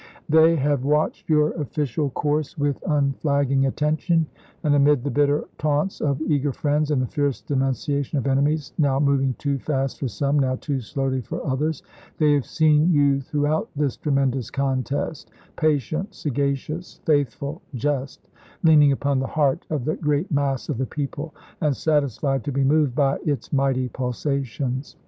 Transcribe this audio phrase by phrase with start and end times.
[0.29, 2.57] "They have watched your official course...
[2.57, 4.25] with unflag ging attention;
[4.63, 8.73] and amid the bitter taunts of eager friends and the fierce denunciation of ene mies,
[8.79, 11.83] now moving too fast for some, now too slowly for others,
[12.17, 18.27] they have seen you through out this tremendous contest patient, sagacious, faithful, just;
[18.63, 21.31] leaning upon the heart of the great mass of the people,
[21.61, 24.95] and satisfied to be moved by its mighty pulsations.